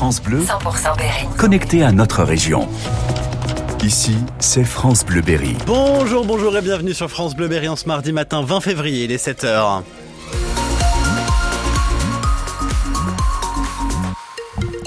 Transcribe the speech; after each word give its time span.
France 0.00 0.22
Bleu, 0.22 0.40
100% 0.40 0.96
Berry. 0.96 1.26
Connecté 1.36 1.82
à 1.82 1.92
notre 1.92 2.22
région. 2.22 2.66
Ici, 3.82 4.16
c'est 4.38 4.64
France 4.64 5.04
Bleu 5.04 5.20
Berry. 5.20 5.54
Bonjour, 5.66 6.24
bonjour 6.24 6.56
et 6.56 6.62
bienvenue 6.62 6.94
sur 6.94 7.10
France 7.10 7.36
Bleu 7.36 7.48
Berry 7.48 7.68
en 7.68 7.76
ce 7.76 7.86
mardi 7.86 8.10
matin 8.10 8.42
20 8.42 8.62
février, 8.62 9.04
il 9.04 9.12
est 9.12 9.22
7h. 9.22 9.82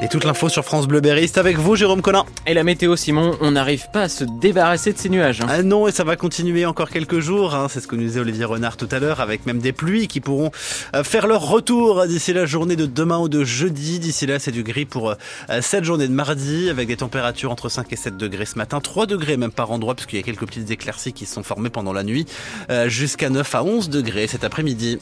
Et 0.04 0.10
toute 0.10 0.26
l'info 0.26 0.50
sur 0.50 0.66
France 0.66 0.86
Bleu 0.86 1.00
Berry, 1.00 1.30
c'est 1.30 1.38
avec 1.38 1.58
vous 1.58 1.78
Jérôme 1.78 2.02
Collin. 2.02 2.26
Et 2.46 2.54
la 2.54 2.66
météo 2.66 2.98
Simon, 2.98 3.38
on 3.40 3.52
n'arrive 3.52 3.86
pas 3.94 4.02
à 4.02 4.10
se 4.10 4.26
débarrasser 4.26 4.92
de 4.92 4.98
ces 4.98 5.08
nuages. 5.08 5.40
Hein. 5.40 5.48
Ah 5.48 5.64
non, 5.64 5.88
et 5.88 5.94
ça 5.94 6.04
va 6.04 6.18
continuer 6.18 6.66
encore 6.66 6.90
quelques 6.90 7.22
jours, 7.22 7.56
hein. 7.56 7.68
c'est 7.70 7.80
ce 7.80 7.88
que 7.88 7.96
nous 7.96 8.04
disait 8.04 8.20
Olivier 8.20 8.44
Renard 8.44 8.76
tout 8.76 8.90
à 8.92 9.00
l'heure, 9.00 9.22
avec 9.22 9.46
même 9.46 9.60
des 9.60 9.72
pluies 9.72 10.10
qui 10.10 10.20
pourront 10.20 10.52
euh, 10.94 11.06
faire 11.06 11.26
leur 11.26 11.48
retour 11.48 12.06
d'ici 12.06 12.34
la 12.34 12.46
journée 12.46 12.76
de 12.76 12.86
demain 12.86 13.18
ou 13.18 13.30
de 13.30 13.46
jeudi. 13.46 14.00
D'ici 14.00 14.26
là, 14.26 14.40
c'est 14.40 14.52
du 14.52 14.64
gris 14.64 14.84
pour 14.84 15.12
euh, 15.12 15.16
cette 15.62 15.86
journée 15.86 16.10
de 16.10 16.14
mardi, 16.14 16.70
avec 16.70 16.90
des 16.90 16.98
températures 16.98 17.52
entre 17.54 17.70
5 17.70 17.94
et 17.94 17.96
7 17.96 18.18
degrés 18.18 18.46
ce 18.46 18.58
matin, 18.58 18.82
3 18.82 19.06
degrés 19.06 19.38
même 19.38 19.54
par 19.54 19.72
endroit, 19.72 19.96
puisqu'il 19.96 20.18
y 20.18 20.20
a 20.20 20.24
quelques 20.24 20.46
petites 20.46 20.70
éclaircies 20.70 21.14
qui 21.14 21.26
se 21.26 21.34
sont 21.34 21.44
formées 21.44 21.70
pendant 21.70 21.94
la 21.94 22.04
nuit, 22.04 22.26
euh, 22.70 22.90
jusqu'à 22.90 23.30
9 23.30 23.56
à 23.56 23.64
11 23.64 23.88
degrés 23.90 24.28
cet 24.28 24.44
après-midi. 24.44 25.00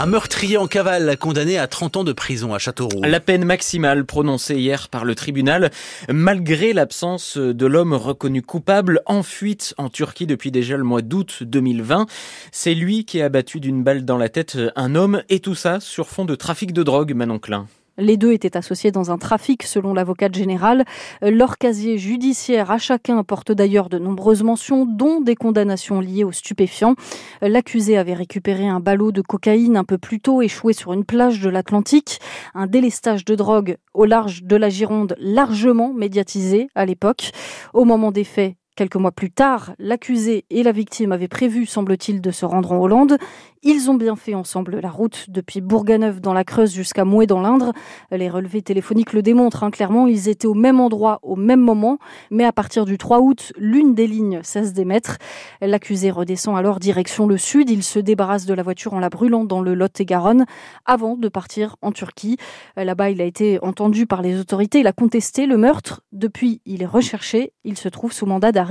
Un 0.00 0.06
meurtrier 0.06 0.58
en 0.58 0.68
cavale 0.68 1.16
condamné 1.18 1.58
à 1.58 1.66
30 1.66 1.96
ans 1.96 2.04
de 2.04 2.12
prison 2.12 2.54
à 2.54 2.60
Châteauroux. 2.60 3.02
La 3.02 3.18
peine 3.18 3.44
maximale 3.44 4.04
prononcée 4.04 4.54
hier 4.54 4.88
par 4.88 5.04
le 5.04 5.16
tribunal, 5.16 5.72
malgré 6.08 6.72
l'absence 6.72 7.36
de 7.36 7.66
l'homme 7.66 7.94
reconnu 7.94 8.40
coupable 8.40 9.02
en 9.06 9.24
fuite 9.24 9.74
en 9.76 9.88
Turquie 9.88 10.28
depuis 10.28 10.52
déjà 10.52 10.76
le 10.76 10.84
mois 10.84 11.02
d'août 11.02 11.38
2020. 11.40 12.06
C'est 12.52 12.74
lui 12.74 13.06
qui 13.06 13.20
a 13.20 13.24
abattu 13.24 13.58
d'une 13.58 13.82
balle 13.82 14.04
dans 14.04 14.18
la 14.18 14.28
tête 14.28 14.56
un 14.76 14.94
homme 14.94 15.24
et 15.30 15.40
tout 15.40 15.56
ça 15.56 15.80
sur 15.80 16.08
fond 16.10 16.24
de 16.24 16.36
trafic 16.36 16.72
de 16.72 16.84
drogue, 16.84 17.12
Manon 17.12 17.40
Klein. 17.40 17.66
Les 17.98 18.16
deux 18.16 18.32
étaient 18.32 18.56
associés 18.56 18.92
dans 18.92 19.10
un 19.10 19.18
trafic, 19.18 19.64
selon 19.64 19.92
l'avocate 19.92 20.34
générale. 20.34 20.84
Leur 21.20 21.58
casier 21.58 21.98
judiciaire 21.98 22.70
à 22.70 22.78
chacun 22.78 23.24
porte 23.24 23.50
d'ailleurs 23.50 23.88
de 23.88 23.98
nombreuses 23.98 24.44
mentions, 24.44 24.86
dont 24.86 25.20
des 25.20 25.34
condamnations 25.34 26.00
liées 26.00 26.24
aux 26.24 26.32
stupéfiants. 26.32 26.94
L'accusé 27.42 27.98
avait 27.98 28.14
récupéré 28.14 28.68
un 28.68 28.80
ballot 28.80 29.10
de 29.10 29.20
cocaïne 29.20 29.76
un 29.76 29.84
peu 29.84 29.98
plus 29.98 30.20
tôt, 30.20 30.42
échoué 30.42 30.72
sur 30.72 30.92
une 30.92 31.04
plage 31.04 31.40
de 31.40 31.50
l'Atlantique. 31.50 32.20
Un 32.54 32.68
délestage 32.68 33.24
de 33.24 33.34
drogue 33.34 33.76
au 33.94 34.04
large 34.04 34.44
de 34.44 34.56
la 34.56 34.68
Gironde, 34.68 35.16
largement 35.18 35.92
médiatisé 35.92 36.68
à 36.76 36.86
l'époque. 36.86 37.32
Au 37.74 37.84
moment 37.84 38.12
des 38.12 38.24
faits, 38.24 38.54
Quelques 38.78 38.94
mois 38.94 39.10
plus 39.10 39.32
tard, 39.32 39.72
l'accusé 39.80 40.44
et 40.50 40.62
la 40.62 40.70
victime 40.70 41.10
avaient 41.10 41.26
prévu, 41.26 41.66
semble-t-il, 41.66 42.20
de 42.20 42.30
se 42.30 42.46
rendre 42.46 42.70
en 42.70 42.78
Hollande. 42.78 43.18
Ils 43.64 43.90
ont 43.90 43.94
bien 43.94 44.14
fait 44.14 44.34
ensemble 44.34 44.78
la 44.78 44.88
route 44.88 45.24
depuis 45.26 45.60
Bourganeuf 45.60 46.20
dans 46.20 46.32
la 46.32 46.44
Creuse 46.44 46.72
jusqu'à 46.72 47.04
Mouet 47.04 47.26
dans 47.26 47.40
l'Indre. 47.40 47.72
Les 48.12 48.30
relevés 48.30 48.62
téléphoniques 48.62 49.12
le 49.12 49.20
démontrent 49.20 49.64
hein, 49.64 49.72
clairement. 49.72 50.06
Ils 50.06 50.28
étaient 50.28 50.46
au 50.46 50.54
même 50.54 50.78
endroit 50.78 51.18
au 51.22 51.34
même 51.34 51.58
moment, 51.58 51.98
mais 52.30 52.44
à 52.44 52.52
partir 52.52 52.84
du 52.84 52.98
3 52.98 53.18
août, 53.18 53.52
l'une 53.58 53.96
des 53.96 54.06
lignes 54.06 54.38
cesse 54.44 54.74
d'émettre. 54.74 55.16
L'accusé 55.60 56.12
redescend 56.12 56.56
alors 56.56 56.78
direction 56.78 57.26
le 57.26 57.36
sud. 57.36 57.70
Il 57.70 57.82
se 57.82 57.98
débarrasse 57.98 58.46
de 58.46 58.54
la 58.54 58.62
voiture 58.62 58.94
en 58.94 59.00
la 59.00 59.08
brûlant 59.08 59.44
dans 59.44 59.60
le 59.60 59.74
Lot-et-Garonne 59.74 60.44
avant 60.86 61.16
de 61.16 61.28
partir 61.28 61.74
en 61.82 61.90
Turquie. 61.90 62.36
Là-bas, 62.76 63.10
il 63.10 63.20
a 63.20 63.24
été 63.24 63.58
entendu 63.60 64.06
par 64.06 64.22
les 64.22 64.38
autorités. 64.38 64.78
Il 64.78 64.86
a 64.86 64.92
contesté 64.92 65.46
le 65.46 65.56
meurtre. 65.56 66.02
Depuis, 66.12 66.60
il 66.64 66.84
est 66.84 66.86
recherché. 66.86 67.54
Il 67.64 67.76
se 67.76 67.88
trouve 67.88 68.12
sous 68.12 68.24
mandat 68.24 68.52
d'arrêt 68.52 68.67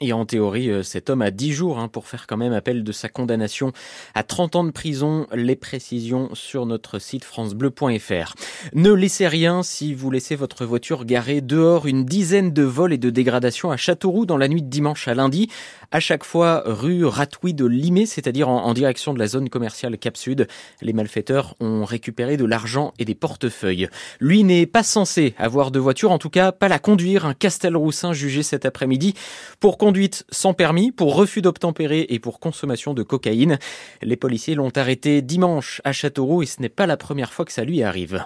Et 0.00 0.12
en 0.12 0.24
théorie, 0.24 0.70
euh, 0.70 0.82
cet 0.82 1.10
homme 1.10 1.22
a 1.22 1.30
10 1.30 1.52
jours 1.52 1.78
hein, 1.78 1.88
pour 1.88 2.06
faire 2.06 2.26
quand 2.26 2.36
même 2.36 2.52
appel 2.52 2.84
de 2.84 2.92
sa 2.92 3.08
condamnation 3.08 3.72
à 4.14 4.22
30 4.22 4.56
ans 4.56 4.64
de 4.64 4.70
prison. 4.70 5.26
Les 5.34 5.56
précisions 5.56 6.30
sur 6.34 6.66
notre 6.66 6.98
site 6.98 7.24
francebleu.fr. 7.24 8.34
Ne 8.74 8.92
laissez 8.92 9.26
rien 9.26 9.62
si 9.62 9.94
vous 9.94 10.10
laissez 10.10 10.36
votre 10.36 10.64
voiture 10.64 11.04
garée 11.04 11.40
dehors. 11.40 11.86
Une 11.86 12.04
dizaine 12.04 12.52
de 12.52 12.62
vols 12.62 12.92
et 12.92 12.98
de 12.98 13.10
dégradations 13.10 13.70
à 13.70 13.76
Châteauroux 13.76 14.26
dans 14.26 14.36
la 14.36 14.48
nuit 14.48 14.62
de 14.62 14.68
dimanche 14.68 15.08
à 15.08 15.14
lundi. 15.14 15.48
À 15.90 16.00
chaque 16.00 16.24
fois 16.24 16.62
rue 16.66 17.04
Ratouille 17.04 17.54
de 17.54 17.66
Limay, 17.66 18.06
c'est-à-dire 18.06 18.48
en, 18.48 18.64
en 18.64 18.74
direction 18.74 19.14
de 19.14 19.18
la 19.18 19.26
zone 19.26 19.48
commerciale 19.48 19.98
Cap 19.98 20.16
Sud. 20.16 20.48
Les 20.82 20.92
malfaiteurs 20.92 21.54
ont 21.60 21.84
récupéré 21.84 22.36
de 22.36 22.44
l'argent 22.44 22.92
et 22.98 23.04
des 23.04 23.14
portefeuilles. 23.14 23.88
Lui 24.20 24.44
n'est 24.44 24.66
pas 24.66 24.82
censé 24.82 25.34
avoir 25.38 25.70
de 25.70 25.78
voiture, 25.78 26.12
en 26.12 26.18
tout 26.18 26.30
cas 26.30 26.52
pas 26.52 26.68
la 26.68 26.78
conduire. 26.78 27.26
Un 27.26 27.34
Castelroussin 27.34 28.12
jugé 28.12 28.42
cet 28.42 28.64
après-midi 28.64 29.13
pour 29.60 29.78
conduite 29.78 30.24
sans 30.30 30.54
permis, 30.54 30.92
pour 30.92 31.14
refus 31.14 31.42
d'obtempérer 31.42 32.06
et 32.08 32.18
pour 32.18 32.40
consommation 32.40 32.94
de 32.94 33.02
cocaïne. 33.02 33.58
Les 34.02 34.16
policiers 34.16 34.54
l'ont 34.54 34.72
arrêté 34.76 35.22
dimanche 35.22 35.80
à 35.84 35.92
Châteauroux 35.92 36.42
et 36.42 36.46
ce 36.46 36.60
n'est 36.60 36.68
pas 36.68 36.86
la 36.86 36.96
première 36.96 37.32
fois 37.32 37.44
que 37.44 37.52
ça 37.52 37.64
lui 37.64 37.82
arrive. 37.82 38.24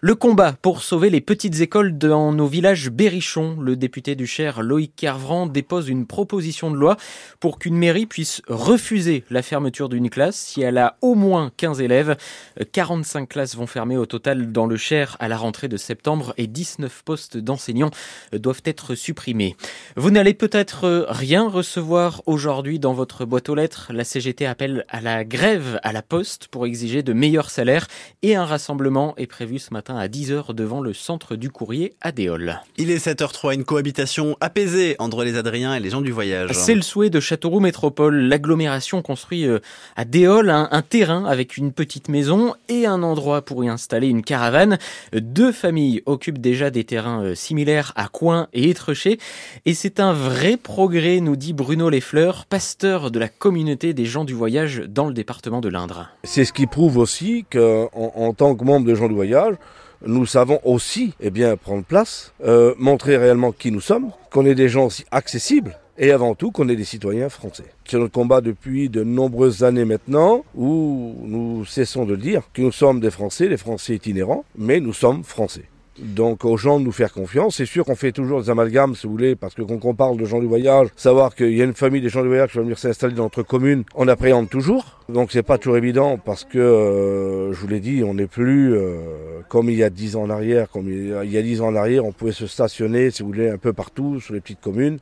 Le 0.00 0.14
combat 0.14 0.52
pour 0.52 0.82
sauver 0.82 1.10
les 1.10 1.20
petites 1.20 1.60
écoles 1.60 1.98
dans 1.98 2.32
nos 2.32 2.46
villages 2.46 2.90
berrichons. 2.90 3.56
Le 3.60 3.76
député 3.76 4.14
du 4.14 4.26
Cher, 4.26 4.62
Loïc 4.62 4.94
Carvran, 4.96 5.46
dépose 5.46 5.88
une 5.88 6.06
proposition 6.06 6.70
de 6.70 6.76
loi 6.76 6.96
pour 7.38 7.58
qu'une 7.58 7.76
mairie 7.76 8.06
puisse 8.06 8.42
refuser 8.48 9.24
la 9.30 9.42
fermeture 9.42 9.88
d'une 9.88 10.10
classe 10.10 10.36
si 10.36 10.62
elle 10.62 10.78
a 10.78 10.96
au 11.00 11.14
moins 11.14 11.50
15 11.56 11.80
élèves. 11.80 12.16
45 12.72 13.28
classes 13.28 13.56
vont 13.56 13.66
fermer 13.66 13.96
au 13.96 14.06
total 14.06 14.52
dans 14.52 14.66
le 14.66 14.76
Cher 14.76 15.16
à 15.20 15.28
la 15.28 15.36
rentrée 15.36 15.68
de 15.68 15.76
septembre 15.76 16.34
et 16.36 16.46
19 16.46 17.02
postes 17.04 17.36
d'enseignants 17.36 17.90
doivent 18.32 18.62
être 18.64 18.94
supprimés. 18.94 19.56
Vous 19.96 20.10
n'allez 20.10 20.29
peut-être 20.34 21.06
rien 21.08 21.48
recevoir 21.48 22.22
aujourd'hui 22.26 22.78
dans 22.78 22.92
votre 22.92 23.24
boîte 23.24 23.48
aux 23.48 23.54
lettres. 23.54 23.90
La 23.92 24.04
CGT 24.04 24.46
appelle 24.46 24.84
à 24.88 25.00
la 25.00 25.24
grève 25.24 25.80
à 25.82 25.92
la 25.92 26.02
poste 26.02 26.48
pour 26.48 26.66
exiger 26.66 27.02
de 27.02 27.12
meilleurs 27.12 27.50
salaires 27.50 27.86
et 28.22 28.36
un 28.36 28.44
rassemblement 28.44 29.14
est 29.16 29.26
prévu 29.26 29.58
ce 29.58 29.72
matin 29.72 29.96
à 29.96 30.08
10h 30.08 30.54
devant 30.54 30.80
le 30.80 30.92
centre 30.94 31.36
du 31.36 31.50
courrier 31.50 31.94
à 32.00 32.12
Déol. 32.12 32.60
Il 32.76 32.90
est 32.90 33.04
7h03, 33.04 33.54
une 33.54 33.64
cohabitation 33.64 34.36
apaisée 34.40 34.96
entre 34.98 35.24
les 35.24 35.36
Adriens 35.36 35.74
et 35.74 35.80
les 35.80 35.90
gens 35.90 36.00
du 36.00 36.12
voyage. 36.12 36.50
C'est 36.52 36.74
le 36.74 36.82
souhait 36.82 37.10
de 37.10 37.20
Châteauroux 37.20 37.60
Métropole. 37.60 38.16
L'agglomération 38.16 39.02
construit 39.02 39.46
euh, 39.46 39.58
à 39.96 40.04
Déol 40.04 40.50
un, 40.50 40.68
un 40.70 40.82
terrain 40.82 41.24
avec 41.24 41.56
une 41.56 41.72
petite 41.72 42.08
maison 42.08 42.54
et 42.68 42.86
un 42.86 43.02
endroit 43.02 43.42
pour 43.42 43.64
y 43.64 43.68
installer 43.68 44.08
une 44.08 44.22
caravane. 44.22 44.78
Deux 45.12 45.52
familles 45.52 46.02
occupent 46.06 46.40
déjà 46.40 46.70
des 46.70 46.84
terrains 46.84 47.22
euh, 47.22 47.34
similaires 47.34 47.92
à 47.96 48.08
Coin 48.08 48.48
et 48.52 48.70
Étreché 48.70 49.18
et 49.64 49.74
c'est 49.74 50.00
un 50.00 50.12
vrai 50.20 50.58
progrès, 50.58 51.20
nous 51.20 51.34
dit 51.34 51.54
Bruno 51.54 51.88
Lefleur, 51.88 52.44
pasteur 52.44 53.10
de 53.10 53.18
la 53.18 53.28
communauté 53.28 53.94
des 53.94 54.04
gens 54.04 54.24
du 54.24 54.34
voyage 54.34 54.82
dans 54.86 55.06
le 55.06 55.14
département 55.14 55.62
de 55.62 55.70
l'Indre. 55.70 56.10
C'est 56.24 56.44
ce 56.44 56.52
qui 56.52 56.66
prouve 56.66 56.98
aussi 56.98 57.46
qu'en 57.50 57.88
en 57.94 58.34
tant 58.34 58.54
que 58.54 58.62
membre 58.62 58.86
des 58.86 58.94
gens 58.94 59.08
du 59.08 59.14
voyage, 59.14 59.54
nous 60.04 60.26
savons 60.26 60.60
aussi 60.62 61.14
eh 61.20 61.30
bien, 61.30 61.56
prendre 61.56 61.84
place, 61.84 62.34
euh, 62.44 62.74
montrer 62.78 63.16
réellement 63.16 63.52
qui 63.52 63.72
nous 63.72 63.80
sommes, 63.80 64.10
qu'on 64.30 64.44
est 64.44 64.54
des 64.54 64.68
gens 64.68 64.86
aussi 64.86 65.04
accessibles 65.10 65.78
et 65.98 66.12
avant 66.12 66.34
tout 66.34 66.50
qu'on 66.50 66.68
est 66.68 66.76
des 66.76 66.84
citoyens 66.84 67.30
français. 67.30 67.72
C'est 67.86 67.98
notre 67.98 68.12
combat 68.12 68.42
depuis 68.42 68.90
de 68.90 69.02
nombreuses 69.02 69.64
années 69.64 69.86
maintenant 69.86 70.44
où 70.54 71.14
nous 71.24 71.64
cessons 71.64 72.04
de 72.04 72.16
dire 72.16 72.42
que 72.52 72.60
nous 72.60 72.72
sommes 72.72 73.00
des 73.00 73.10
Français, 73.10 73.48
des 73.48 73.56
Français 73.56 73.94
itinérants, 73.94 74.44
mais 74.56 74.80
nous 74.80 74.92
sommes 74.92 75.24
Français. 75.24 75.64
Donc 75.98 76.44
aux 76.44 76.56
gens 76.56 76.78
de 76.78 76.84
nous 76.84 76.92
faire 76.92 77.12
confiance. 77.12 77.56
C'est 77.56 77.66
sûr 77.66 77.84
qu'on 77.84 77.94
fait 77.94 78.12
toujours 78.12 78.42
des 78.42 78.50
amalgames, 78.50 78.94
si 78.94 79.06
vous 79.06 79.12
voulez, 79.12 79.36
parce 79.36 79.54
que 79.54 79.62
quand 79.62 79.84
on 79.84 79.94
parle 79.94 80.16
de 80.16 80.24
gens 80.24 80.38
du 80.38 80.46
voyage, 80.46 80.88
savoir 80.96 81.34
qu'il 81.34 81.52
y 81.52 81.60
a 81.60 81.64
une 81.64 81.74
famille 81.74 82.00
des 82.00 82.08
gens 82.08 82.22
du 82.22 82.28
voyage 82.28 82.50
qui 82.52 82.56
va 82.56 82.62
venir 82.62 82.78
s'installer 82.78 83.14
dans 83.14 83.24
notre 83.24 83.42
commune, 83.42 83.84
on 83.94 84.08
appréhende 84.08 84.48
toujours. 84.48 85.00
Donc 85.08 85.32
c'est 85.32 85.42
pas 85.42 85.58
toujours 85.58 85.76
évident 85.76 86.16
parce 86.16 86.44
que, 86.44 86.58
euh, 86.58 87.52
je 87.52 87.60
vous 87.60 87.68
l'ai 87.68 87.80
dit, 87.80 88.02
on 88.04 88.14
n'est 88.14 88.28
plus 88.28 88.74
euh, 88.74 89.40
comme 89.48 89.68
il 89.68 89.76
y 89.76 89.82
a 89.82 89.90
dix 89.90 90.16
ans 90.16 90.22
en 90.22 90.30
arrière. 90.30 90.70
Comme 90.70 90.88
il 90.88 91.30
y 91.30 91.36
a 91.36 91.42
dix 91.42 91.60
ans 91.60 91.66
en 91.66 91.76
arrière, 91.76 92.04
on 92.04 92.12
pouvait 92.12 92.32
se 92.32 92.46
stationner, 92.46 93.10
si 93.10 93.22
vous 93.22 93.28
voulez, 93.28 93.50
un 93.50 93.58
peu 93.58 93.72
partout 93.72 94.20
sur 94.20 94.34
les 94.34 94.40
petites 94.40 94.60
communes. 94.60 94.98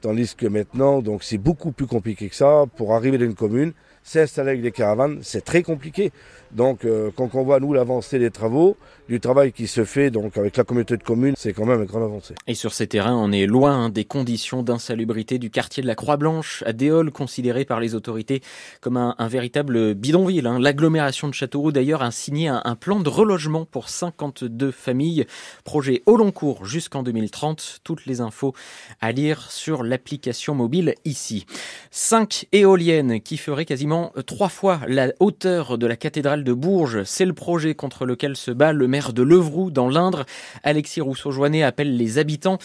Tandis 0.00 0.34
que 0.36 0.46
maintenant, 0.46 1.02
c'est 1.22 1.38
beaucoup 1.38 1.72
plus 1.72 1.86
compliqué 1.86 2.28
que 2.28 2.36
ça. 2.36 2.64
Pour 2.76 2.94
arriver 2.94 3.16
dans 3.16 3.24
une 3.24 3.34
commune, 3.34 3.72
s'installer 4.04 4.50
avec 4.50 4.62
des 4.62 4.70
caravanes, 4.70 5.18
c'est 5.22 5.44
très 5.44 5.62
compliqué. 5.62 6.12
Donc, 6.52 6.84
euh, 6.84 7.10
quand 7.16 7.34
on 7.34 7.42
voit, 7.42 7.58
nous, 7.58 7.72
l'avancée 7.72 8.20
des 8.20 8.30
travaux, 8.30 8.76
du 9.08 9.18
travail 9.18 9.52
qui 9.52 9.66
se 9.66 9.84
fait 9.84 10.10
donc 10.10 10.38
avec 10.38 10.56
la 10.56 10.62
communauté 10.62 10.96
de 10.96 11.02
communes, 11.02 11.34
c'est 11.36 11.52
quand 11.52 11.66
même 11.66 11.80
une 11.80 11.86
grande 11.86 12.04
avancée. 12.04 12.34
Et 12.46 12.54
sur 12.54 12.72
ces 12.72 12.86
terrains, 12.86 13.16
on 13.16 13.32
est 13.32 13.46
loin 13.46 13.72
hein, 13.72 13.88
des 13.88 14.04
conditions 14.04 14.62
d'insalubrité 14.62 15.38
du 15.38 15.50
quartier 15.50 15.82
de 15.82 15.88
la 15.88 15.96
Croix-Blanche, 15.96 16.62
à 16.64 16.72
Déol, 16.72 17.10
considéré 17.10 17.64
par 17.64 17.80
les 17.80 17.96
autorités 17.96 18.40
comme 18.80 18.96
un, 18.96 19.16
un 19.18 19.26
véritable 19.26 19.94
bidonville. 19.94 20.46
Hein. 20.46 20.60
L'agglomération 20.60 21.26
de 21.26 21.34
Châteauroux, 21.34 21.72
d'ailleurs, 21.72 22.02
a 22.02 22.12
signé 22.12 22.46
un, 22.46 22.62
un, 22.64 22.76
plan 22.76 23.00
de 23.00 23.08
relogement 23.08 23.64
pour 23.64 23.88
52 23.88 24.70
familles. 24.70 25.26
Projet 25.64 26.02
au 26.06 26.16
long 26.16 26.30
cours 26.30 26.66
jusqu'en 26.66 27.02
2030. 27.02 27.80
Toutes 27.82 28.06
les 28.06 28.20
infos 28.20 28.54
à 29.00 29.10
lire 29.10 29.50
sur 29.50 29.82
l'application 29.82 30.54
mobile 30.54 30.94
ici. 31.04 31.46
Cinq 31.90 32.46
éoliennes 32.52 33.20
qui 33.20 33.38
feraient 33.38 33.64
quasiment 33.64 33.93
quasiment 33.94 34.12
trois 34.26 34.48
fois 34.48 34.80
la 34.88 35.12
hauteur 35.20 35.78
de 35.78 35.86
la 35.86 35.96
cathédrale 35.96 36.42
de 36.42 36.52
Bourges. 36.52 37.04
C'est 37.04 37.24
le 37.24 37.32
projet 37.32 37.74
contre 37.74 38.06
lequel 38.06 38.36
se 38.36 38.50
bat 38.50 38.72
le 38.72 38.88
maire 38.88 39.12
de 39.12 39.22
Levroux 39.22 39.70
dans 39.70 39.88
l'Indre. 39.88 40.24
Alexis 40.62 41.00
Rousseau-Joannet 41.00 41.62
appelle 41.62 41.96
les 41.96 42.18
habitants 42.18 42.58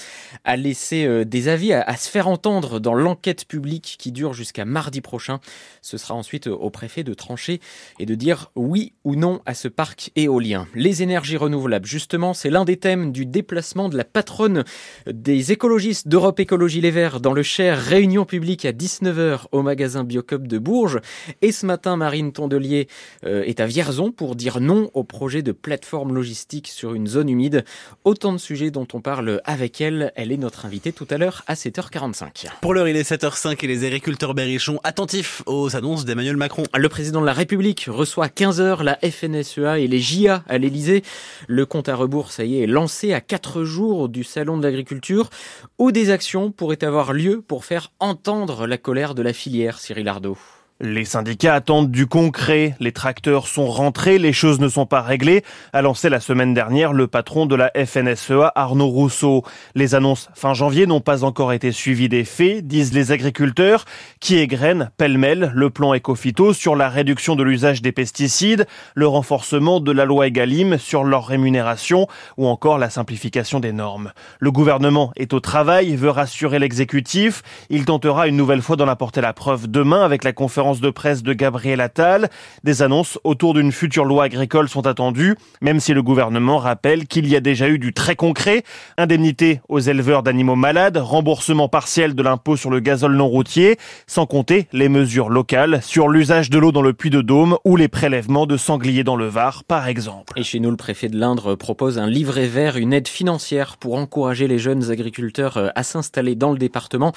à 0.43 0.55
laisser 0.55 1.05
euh, 1.05 1.25
des 1.25 1.47
avis, 1.47 1.73
à, 1.73 1.97
se 1.97 2.09
faire 2.09 2.27
entendre 2.27 2.79
dans 2.79 2.93
l'enquête 2.93 3.45
publique 3.45 3.97
qui 3.99 4.11
dure 4.11 4.33
jusqu'à 4.33 4.65
mardi 4.65 5.01
prochain. 5.01 5.39
Ce 5.81 5.97
sera 5.97 6.15
ensuite 6.15 6.47
au 6.47 6.69
préfet 6.69 7.03
de 7.03 7.13
trancher 7.13 7.59
et 7.99 8.05
de 8.05 8.15
dire 8.15 8.51
oui 8.55 8.93
ou 9.03 9.15
non 9.15 9.41
à 9.45 9.53
ce 9.53 9.67
parc 9.67 10.11
éolien. 10.15 10.67
Les 10.73 11.03
énergies 11.03 11.37
renouvelables, 11.37 11.85
justement, 11.85 12.33
c'est 12.33 12.49
l'un 12.49 12.65
des 12.65 12.77
thèmes 12.77 13.11
du 13.11 13.25
déplacement 13.25 13.89
de 13.89 13.97
la 13.97 14.03
patronne 14.03 14.63
des 15.07 15.51
écologistes 15.51 16.07
d'Europe 16.07 16.39
Écologie 16.39 16.81
Les 16.81 16.91
Verts 16.91 17.19
dans 17.19 17.33
le 17.33 17.43
Cher, 17.43 17.77
réunion 17.79 18.25
publique 18.25 18.65
à 18.65 18.71
19h 18.71 19.41
au 19.51 19.61
magasin 19.61 20.03
Biocop 20.03 20.47
de 20.47 20.57
Bourges. 20.57 20.99
Et 21.41 21.51
ce 21.51 21.65
matin, 21.65 21.97
Marine 21.97 22.31
Tondelier 22.31 22.87
euh, 23.25 23.43
est 23.43 23.59
à 23.59 23.65
Vierzon 23.65 24.11
pour 24.11 24.35
dire 24.35 24.59
non 24.59 24.89
au 24.93 25.03
projet 25.03 25.41
de 25.41 25.51
plateforme 25.51 26.13
logistique 26.13 26.67
sur 26.67 26.93
une 26.93 27.07
zone 27.07 27.29
humide. 27.29 27.65
Autant 28.03 28.33
de 28.33 28.37
sujets 28.37 28.71
dont 28.71 28.87
on 28.93 29.01
parle 29.01 29.41
avec 29.45 29.81
elle. 29.81 30.11
Elle 30.15 30.31
est 30.31 30.37
notre 30.37 30.65
invitée 30.65 30.91
tout 30.91 31.07
à 31.09 31.17
l'heure 31.17 31.43
à 31.47 31.55
7h45. 31.55 32.47
Pour 32.61 32.73
l'heure, 32.73 32.87
il 32.87 32.95
est 32.95 33.09
7h05 33.09 33.63
et 33.63 33.67
les 33.67 33.85
agriculteurs 33.85 34.33
berrichons 34.33 34.79
attentifs 34.83 35.43
aux 35.45 35.75
annonces 35.75 36.05
d'Emmanuel 36.05 36.37
Macron. 36.37 36.63
Le 36.75 36.89
président 36.89 37.21
de 37.21 37.25
la 37.25 37.33
République 37.33 37.85
reçoit 37.87 38.25
à 38.25 38.29
15h 38.29 38.83
la 38.83 38.97
FNSEA 39.01 39.79
et 39.79 39.87
les 39.87 39.99
JA 39.99 40.43
à 40.47 40.57
l'Elysée. 40.57 41.03
Le 41.47 41.65
compte 41.65 41.89
à 41.89 41.95
rebours, 41.95 42.31
ça 42.31 42.43
y 42.43 42.57
est, 42.57 42.63
est 42.63 42.67
lancé 42.67 43.13
à 43.13 43.21
4 43.21 43.63
jours 43.63 44.09
du 44.09 44.23
salon 44.23 44.57
de 44.57 44.63
l'agriculture 44.63 45.29
où 45.77 45.91
des 45.91 46.09
actions 46.09 46.51
pourraient 46.51 46.83
avoir 46.83 47.13
lieu 47.13 47.41
pour 47.41 47.65
faire 47.65 47.91
entendre 47.99 48.67
la 48.67 48.77
colère 48.77 49.15
de 49.15 49.21
la 49.21 49.33
filière, 49.33 49.79
Cyril 49.79 50.07
Ardo? 50.07 50.37
Les 50.81 51.03
syndicats 51.03 51.55
attendent 51.55 51.91
du 51.91 52.07
concret. 52.07 52.73
Les 52.79 52.93
tracteurs 52.93 53.47
sont 53.47 53.67
rentrés, 53.67 54.17
les 54.17 54.31
choses 54.31 54.61
ne 54.61 54.69
sont 54.69 54.85
pas 54.85 55.01
réglées, 55.01 55.43
a 55.73 55.81
lancé 55.81 56.07
la 56.07 56.21
semaine 56.21 56.53
dernière 56.53 56.93
le 56.93 57.07
patron 57.07 57.45
de 57.45 57.55
la 57.55 57.69
FNSEA, 57.75 58.53
Arnaud 58.55 58.87
Rousseau. 58.87 59.43
Les 59.75 59.93
annonces 59.93 60.29
fin 60.35 60.53
janvier 60.53 60.87
n'ont 60.87 61.01
pas 61.01 61.25
encore 61.25 61.51
été 61.51 61.73
suivies 61.73 62.07
des 62.07 62.23
faits, 62.23 62.65
disent 62.65 62.93
les 62.93 63.11
agriculteurs, 63.11 63.83
qui 64.21 64.37
égrènent 64.37 64.89
pêle-mêle 64.95 65.51
le 65.53 65.69
plan 65.69 65.93
Ecofito 65.93 66.53
sur 66.53 66.77
la 66.77 66.87
réduction 66.87 67.35
de 67.35 67.43
l'usage 67.43 67.81
des 67.81 67.91
pesticides, 67.91 68.65
le 68.95 69.05
renforcement 69.05 69.81
de 69.81 69.91
la 69.91 70.05
loi 70.05 70.27
Egalim 70.27 70.77
sur 70.77 71.03
leur 71.03 71.27
rémunération 71.27 72.07
ou 72.37 72.47
encore 72.47 72.77
la 72.77 72.89
simplification 72.89 73.59
des 73.59 73.73
normes. 73.73 74.13
Le 74.39 74.49
gouvernement 74.49 75.11
est 75.17 75.33
au 75.33 75.41
travail, 75.41 75.97
veut 75.97 76.09
rassurer 76.09 76.57
l'exécutif. 76.57 77.43
Il 77.69 77.83
tentera 77.83 78.29
une 78.29 78.37
nouvelle 78.37 78.61
fois 78.61 78.77
d'en 78.77 78.87
apporter 78.87 79.19
la 79.19 79.33
preuve 79.33 79.69
demain 79.69 80.05
avec 80.05 80.23
la 80.23 80.31
conférence 80.31 80.68
de 80.77 80.91
presse 80.91 81.23
de 81.23 81.33
Gabriel 81.33 81.81
Attal. 81.81 82.29
Des 82.63 82.83
annonces 82.83 83.17
autour 83.23 83.55
d'une 83.55 83.71
future 83.71 84.05
loi 84.05 84.25
agricole 84.25 84.69
sont 84.69 84.85
attendues, 84.85 85.35
même 85.61 85.79
si 85.79 85.93
le 85.93 86.03
gouvernement 86.03 86.59
rappelle 86.59 87.07
qu'il 87.07 87.27
y 87.27 87.35
a 87.35 87.39
déjà 87.39 87.67
eu 87.67 87.79
du 87.79 87.93
très 87.93 88.15
concret. 88.15 88.63
Indemnité 88.97 89.61
aux 89.67 89.79
éleveurs 89.79 90.21
d'animaux 90.21 90.55
malades, 90.55 90.97
remboursement 90.97 91.67
partiel 91.67 92.13
de 92.13 92.21
l'impôt 92.21 92.55
sur 92.55 92.69
le 92.69 92.79
gazole 92.79 93.15
non 93.15 93.27
routier, 93.27 93.77
sans 94.05 94.27
compter 94.27 94.67
les 94.71 94.89
mesures 94.89 95.29
locales 95.29 95.81
sur 95.81 96.07
l'usage 96.07 96.51
de 96.51 96.59
l'eau 96.59 96.71
dans 96.71 96.83
le 96.83 96.93
puits 96.93 97.09
de 97.09 97.21
Dôme 97.21 97.57
ou 97.65 97.75
les 97.75 97.87
prélèvements 97.87 98.45
de 98.45 98.57
sangliers 98.57 99.03
dans 99.03 99.15
le 99.15 99.27
Var, 99.27 99.63
par 99.63 99.87
exemple. 99.87 100.39
Et 100.39 100.43
chez 100.43 100.59
nous, 100.59 100.69
le 100.69 100.77
préfet 100.77 101.09
de 101.09 101.17
l'Indre 101.17 101.55
propose 101.55 101.97
un 101.97 102.07
livret 102.07 102.45
vert, 102.45 102.77
une 102.77 102.93
aide 102.93 103.07
financière 103.07 103.77
pour 103.77 103.95
encourager 103.95 104.47
les 104.47 104.59
jeunes 104.59 104.91
agriculteurs 104.91 105.57
euh, 105.57 105.69
à 105.75 105.83
s'installer 105.83 106.35
dans 106.35 106.51
le 106.51 106.57
département. 106.57 107.13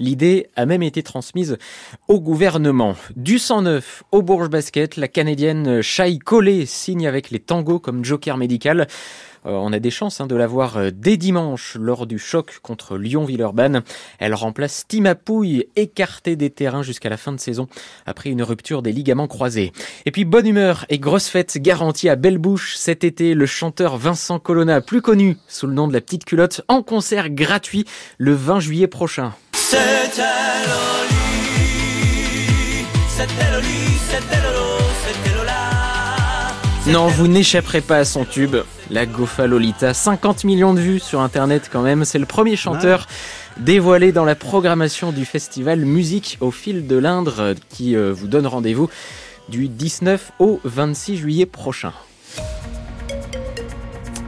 L'idée 0.00 0.48
a 0.56 0.66
même 0.66 0.82
été 0.82 1.02
transmise 1.02 1.58
au 2.08 2.20
gouvernement. 2.20 2.95
Du 3.14 3.38
109 3.38 4.04
au 4.12 4.22
Bourges 4.22 4.50
Basket, 4.50 4.96
la 4.96 5.08
Canadienne 5.08 5.82
Shai 5.82 6.18
Collet 6.18 6.66
signe 6.66 7.06
avec 7.06 7.30
les 7.30 7.38
tangos 7.38 7.78
comme 7.78 8.04
joker 8.04 8.36
médical. 8.36 8.86
Euh, 9.46 9.50
on 9.52 9.72
a 9.72 9.78
des 9.78 9.90
chances 9.90 10.20
hein, 10.20 10.26
de 10.26 10.34
la 10.34 10.46
voir 10.46 10.76
euh, 10.76 10.90
dès 10.92 11.16
dimanche 11.16 11.76
lors 11.80 12.06
du 12.06 12.18
choc 12.18 12.58
contre 12.62 12.96
Lyon-Villeurbanne. 12.98 13.82
Elle 14.18 14.34
remplace 14.34 14.86
Tima 14.88 15.14
Pouille, 15.14 15.68
écartée 15.76 16.36
des 16.36 16.50
terrains 16.50 16.82
jusqu'à 16.82 17.08
la 17.08 17.16
fin 17.16 17.32
de 17.32 17.40
saison 17.40 17.68
après 18.06 18.30
une 18.30 18.42
rupture 18.42 18.82
des 18.82 18.92
ligaments 18.92 19.28
croisés. 19.28 19.72
Et 20.04 20.10
puis 20.10 20.24
bonne 20.24 20.46
humeur 20.46 20.84
et 20.88 20.98
grosse 20.98 21.28
fête 21.28 21.58
garantie 21.58 22.08
à 22.08 22.16
Belle 22.16 22.38
Bouche 22.38 22.76
cet 22.76 23.04
été. 23.04 23.34
Le 23.34 23.46
chanteur 23.46 23.96
Vincent 23.96 24.38
Colonna, 24.38 24.80
plus 24.80 25.02
connu 25.02 25.36
sous 25.48 25.66
le 25.66 25.74
nom 25.74 25.86
de 25.88 25.92
la 25.92 26.00
petite 26.00 26.24
culotte, 26.24 26.62
en 26.68 26.82
concert 26.82 27.30
gratuit 27.30 27.84
le 28.18 28.34
20 28.34 28.60
juillet 28.60 28.88
prochain. 28.88 29.32
Non, 36.86 37.06
vous 37.08 37.28
n'échapperez 37.28 37.80
pas 37.80 37.96
à 37.96 38.04
son 38.04 38.26
tube, 38.26 38.56
la 38.90 39.06
Gofa 39.06 39.46
Lolita. 39.46 39.94
50 39.94 40.44
millions 40.44 40.74
de 40.74 40.80
vues 40.80 41.00
sur 41.00 41.20
internet 41.20 41.70
quand 41.72 41.80
même. 41.80 42.04
C'est 42.04 42.18
le 42.18 42.26
premier 42.26 42.56
chanteur 42.56 43.06
dévoilé 43.56 44.12
dans 44.12 44.26
la 44.26 44.34
programmation 44.34 45.12
du 45.12 45.24
festival 45.24 45.80
Musique 45.80 46.36
au 46.40 46.50
fil 46.50 46.86
de 46.86 46.96
l'Indre 46.96 47.54
qui 47.70 47.96
euh, 47.96 48.12
vous 48.12 48.28
donne 48.28 48.46
rendez-vous 48.46 48.90
du 49.48 49.68
19 49.68 50.32
au 50.38 50.60
26 50.64 51.16
juillet 51.16 51.46
prochain. 51.46 51.92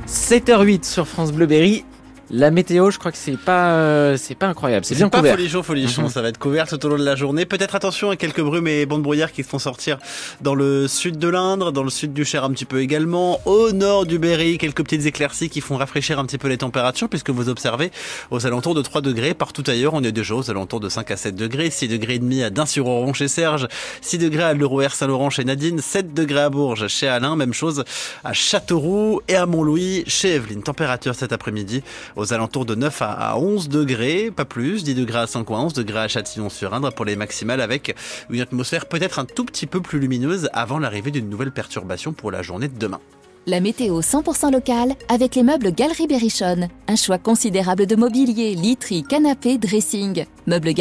7h08 0.07 0.85
sur 0.85 1.07
France 1.07 1.33
Bleu 1.33 1.45
Berry. 1.47 1.85
La 2.31 2.51
météo, 2.51 2.91
je 2.91 2.99
crois 2.99 3.11
que 3.11 3.17
c'est 3.17 3.39
pas 3.39 3.71
euh, 3.71 4.19
c'est 4.19 4.35
pas 4.35 4.49
incroyable. 4.49 4.85
C'est 4.85 4.95
bien 4.95 5.09
pas 5.09 5.19
couvert. 5.19 5.35
folichon, 5.35 5.63
folichon. 5.63 6.03
Mhm. 6.03 6.09
Ça 6.11 6.21
va 6.21 6.29
être 6.29 6.39
couvert 6.39 6.69
tout 6.69 6.85
au 6.85 6.89
long 6.91 6.99
de 6.99 7.05
la 7.05 7.17
journée. 7.17 7.47
Peut-être 7.47 7.75
attention 7.75 8.11
à 8.11 8.17
quelques 8.17 8.43
brumes 8.43 8.69
et 8.69 8.85
bandes 8.85 9.03
brouillard 9.03 9.33
qui 9.33 9.43
se 9.43 9.49
font 9.49 9.59
sortir 9.59 9.99
dans 10.43 10.55
le 10.55 10.89
sud 10.89 11.19
de 11.19 11.29
l'Indre, 11.29 11.73
dans 11.73 11.83
le 11.83 11.91
sud 11.91 12.13
du 12.13 12.27
Cher 12.27 12.45
un 12.45 12.51
petit 12.51 12.67
peu 12.67 12.81
également, 12.81 13.41
au 13.47 13.73
nord 13.73 14.05
du 14.05 14.19
Berry, 14.19 14.59
quelques 14.59 14.83
petites 14.83 15.07
éclaircies 15.07 15.49
qui 15.49 15.63
font 15.63 15.77
rafraîchir 15.77 16.19
un 16.19 16.27
petit 16.27 16.37
peu 16.37 16.49
les 16.49 16.59
températures 16.59 17.09
puisque 17.09 17.31
vous 17.31 17.49
observez 17.49 17.91
aux 18.31 18.47
alentours 18.47 18.75
de 18.75 18.83
3 18.83 19.01
degrés 19.01 19.33
partout 19.33 19.65
ailleurs. 19.67 19.95
On 19.95 20.03
est 20.03 20.13
déjà 20.13 20.35
aux 20.35 20.51
alentours 20.51 20.81
de 20.81 20.91
5 20.91 21.11
à 21.11 21.17
7 21.17 21.35
degrés, 21.35 21.71
6 21.71 21.89
degrés 21.89 22.17
et 22.17 22.19
demi 22.19 22.43
à 22.43 22.51
Dain-sur-Oron 22.51 23.15
chez 23.15 23.29
Serge, 23.29 23.69
6 24.03 24.19
degrés 24.19 24.43
à 24.43 24.53
Lerouer 24.53 24.89
Saint-Laurent 24.91 25.31
chez 25.31 25.45
Nadine, 25.45 25.81
7 25.81 26.13
degrés 26.13 26.43
à 26.43 26.51
Bourges 26.51 26.89
chez 26.89 27.09
Alain, 27.09 27.37
même 27.37 27.55
chose 27.55 27.85
à 28.23 28.35
Châteauroux 28.35 29.23
et 29.29 29.37
à 29.37 29.47
Montlouis 29.47 30.05
chez 30.07 30.35
Evelyne. 30.35 30.63
Température 30.63 31.15
cet 31.15 31.33
après-midi 31.33 31.83
aux 32.19 32.33
alentours 32.33 32.67
de 32.67 32.75
9 32.75 33.01
à 33.01 33.39
11 33.39 33.69
degrés, 33.69 34.31
pas 34.35 34.45
plus, 34.45 34.83
10 34.83 34.95
degrés 34.95 35.21
à 35.21 35.27
5 35.27 35.49
ou 35.49 35.55
11 35.55 35.73
degrés 35.73 36.01
à 36.01 36.09
Châtillon-sur-Indre 36.09 36.93
pour 36.93 37.05
les 37.05 37.17
maximales 37.17 37.61
avec 37.61 37.95
une 38.29 38.41
atmosphère 38.41 38.87
peut-être 38.87 39.21
un 39.21 39.25
tout 39.25 39.45
petit 39.45 39.67
peu 39.67 39.81
plus 39.81 40.01
lumineuse 40.01 40.51
avant 40.53 40.79
l'arrivée 40.79 41.13
d'une 41.13 41.31
nouvelle 41.31 41.53
perturbation 41.53 42.13
pour 42.13 42.31
la 42.31 42.43
journée 42.43 42.69
de 42.69 42.79
demain. 42.79 43.01
La 43.47 43.61
météo 43.61 44.01
100% 44.01 44.53
locale 44.53 44.95
avec 45.09 45.37
les 45.37 45.43
meubles 45.43 45.73
Galerie 45.73 46.07
Berrichonne. 46.07 46.69
Un 46.87 46.97
choix 46.97 47.19
considérable 47.19 47.87
de 47.87 47.97
mobilier, 47.97 48.55
literie, 48.55 49.05
canapé, 49.05 49.57
dressing. 49.57 50.27
Meubles 50.47 50.75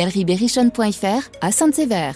à 1.42 1.52
Saint-Sévère. 1.52 2.16